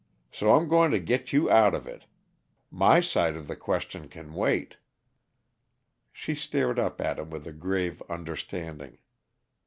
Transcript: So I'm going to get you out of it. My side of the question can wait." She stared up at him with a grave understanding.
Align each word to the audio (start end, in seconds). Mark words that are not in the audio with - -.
So 0.31 0.53
I'm 0.55 0.67
going 0.67 0.89
to 0.89 0.99
get 0.99 1.31
you 1.31 1.47
out 1.47 1.75
of 1.75 1.85
it. 1.85 2.05
My 2.71 3.01
side 3.01 3.35
of 3.35 3.47
the 3.47 3.55
question 3.55 4.07
can 4.07 4.33
wait." 4.33 4.77
She 6.11 6.33
stared 6.33 6.79
up 6.79 6.99
at 6.99 7.19
him 7.19 7.29
with 7.29 7.45
a 7.45 7.53
grave 7.53 8.01
understanding. 8.09 8.97